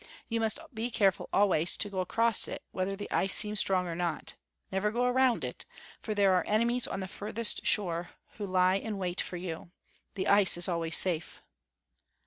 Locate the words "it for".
5.43-6.15